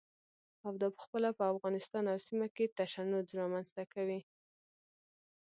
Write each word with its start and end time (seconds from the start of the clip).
او 0.65 0.71
دا 0.81 0.89
پخپله 0.97 1.29
په 1.37 1.43
افغانستان 1.53 2.03
او 2.11 2.17
سیمه 2.27 2.47
کې 2.55 2.73
تشنج 2.77 3.27
رامنځته 3.39 3.83
کوي. 3.93 4.19